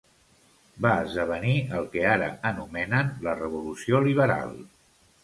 [0.85, 4.57] Va esdevenir el que ara anomenen la revolució liberal.